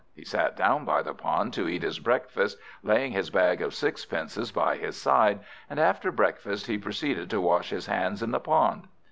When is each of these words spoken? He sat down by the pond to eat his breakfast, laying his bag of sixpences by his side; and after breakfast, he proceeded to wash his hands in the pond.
He 0.15 0.25
sat 0.25 0.57
down 0.57 0.83
by 0.83 1.03
the 1.03 1.13
pond 1.13 1.53
to 1.53 1.67
eat 1.69 1.83
his 1.83 1.99
breakfast, 1.99 2.57
laying 2.81 3.11
his 3.11 3.29
bag 3.29 3.61
of 3.61 3.75
sixpences 3.75 4.51
by 4.51 4.77
his 4.77 4.99
side; 4.99 5.41
and 5.69 5.79
after 5.79 6.11
breakfast, 6.11 6.65
he 6.65 6.79
proceeded 6.79 7.29
to 7.29 7.39
wash 7.39 7.69
his 7.69 7.85
hands 7.85 8.23
in 8.23 8.31
the 8.31 8.39
pond. 8.39 8.87